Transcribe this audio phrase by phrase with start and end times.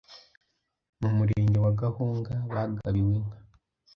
[1.01, 3.37] mu murenge wa Gahunga bagabiwe inka.